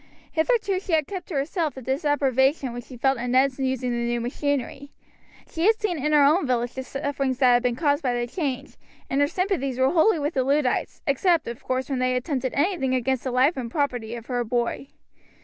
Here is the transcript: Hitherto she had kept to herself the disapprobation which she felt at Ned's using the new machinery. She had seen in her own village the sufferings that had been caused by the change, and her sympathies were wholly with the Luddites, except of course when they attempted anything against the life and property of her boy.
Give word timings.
Hitherto 0.31 0.79
she 0.79 0.93
had 0.93 1.05
kept 1.05 1.27
to 1.27 1.35
herself 1.35 1.75
the 1.75 1.81
disapprobation 1.83 2.73
which 2.73 2.85
she 2.85 2.97
felt 2.97 3.19
at 3.19 3.29
Ned's 3.29 3.59
using 3.59 3.91
the 3.91 3.97
new 3.97 4.19
machinery. 4.19 4.89
She 5.47 5.67
had 5.67 5.79
seen 5.79 6.03
in 6.03 6.11
her 6.11 6.23
own 6.23 6.47
village 6.47 6.73
the 6.73 6.81
sufferings 6.81 7.37
that 7.37 7.53
had 7.53 7.61
been 7.61 7.75
caused 7.75 8.01
by 8.01 8.15
the 8.15 8.25
change, 8.25 8.77
and 9.11 9.21
her 9.21 9.27
sympathies 9.27 9.77
were 9.77 9.91
wholly 9.91 10.17
with 10.17 10.33
the 10.33 10.43
Luddites, 10.43 11.03
except 11.05 11.47
of 11.47 11.63
course 11.63 11.87
when 11.87 11.99
they 11.99 12.15
attempted 12.15 12.53
anything 12.55 12.95
against 12.95 13.23
the 13.25 13.29
life 13.29 13.55
and 13.55 13.69
property 13.69 14.15
of 14.15 14.25
her 14.25 14.43
boy. 14.43 14.87